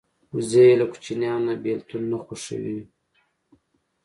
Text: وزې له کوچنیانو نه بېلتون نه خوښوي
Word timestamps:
وزې 0.35 0.65
له 0.79 0.85
کوچنیانو 0.91 1.45
نه 1.47 1.53
بېلتون 1.63 2.03
نه 2.11 2.17
خوښوي 2.25 2.79